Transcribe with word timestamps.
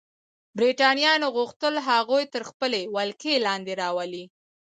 برېټانویانو 0.57 1.27
غوښتل 1.35 1.73
هغوی 1.89 2.23
تر 2.33 2.41
خپلې 2.49 2.81
ولکې 2.95 3.33
لاندې 3.45 3.73
راولي. 3.81 4.25